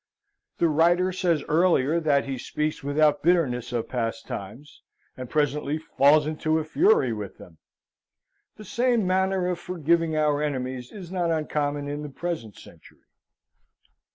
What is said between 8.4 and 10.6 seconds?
The same manner of forgiving our